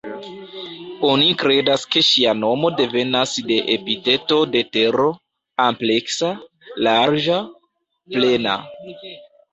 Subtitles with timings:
[1.09, 5.07] Oni kredas ke ŝia nomo devenas de epiteto de Tero:
[5.67, 6.33] "ampleksa",
[6.89, 7.39] "larĝa",
[8.17, 8.61] "plena".